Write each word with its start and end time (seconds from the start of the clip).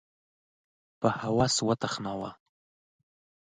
په 0.99 1.07
هوس 1.21 1.55
وتخناوه 1.67 2.31